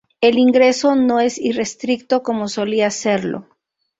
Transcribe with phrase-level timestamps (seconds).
[0.19, 3.45] El ingreso no es irrestricto como solía serlo.